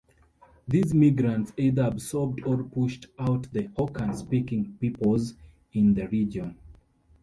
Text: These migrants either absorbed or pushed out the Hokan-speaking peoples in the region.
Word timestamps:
These 0.67 0.95
migrants 0.95 1.53
either 1.57 1.83
absorbed 1.83 2.41
or 2.47 2.63
pushed 2.63 3.05
out 3.19 3.43
the 3.53 3.67
Hokan-speaking 3.77 4.77
peoples 4.79 5.35
in 5.73 5.93
the 5.93 6.07
region. 6.07 6.57